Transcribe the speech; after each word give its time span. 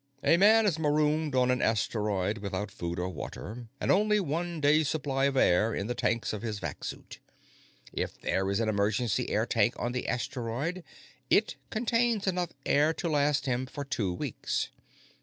"A 0.23 0.35
man 0.35 0.65
is 0.65 0.79
marooned 0.79 1.35
on 1.35 1.51
an 1.51 1.61
asteroid 1.61 2.39
without 2.39 2.71
food 2.71 2.97
or 2.97 3.07
water 3.09 3.67
and 3.79 3.91
only 3.91 4.19
one 4.19 4.59
day's 4.59 4.89
supply 4.89 5.25
of 5.25 5.37
air 5.37 5.75
in 5.75 5.85
the 5.85 5.93
tanks 5.93 6.33
of 6.33 6.41
his 6.41 6.57
vac 6.57 6.83
suit. 6.83 7.19
If 7.93 8.19
there 8.19 8.49
is 8.49 8.59
an 8.59 8.67
emergency 8.67 9.29
air 9.29 9.45
tank 9.45 9.75
on 9.77 9.91
the 9.91 10.07
asteroid, 10.07 10.83
it 11.29 11.55
contains 11.69 12.25
enough 12.25 12.49
air 12.65 12.95
to 12.95 13.09
last 13.09 13.45
him 13.45 13.67
for 13.67 13.85
two 13.85 14.11
weeks. 14.11 14.69